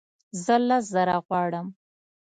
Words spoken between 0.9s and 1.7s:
زره غواړم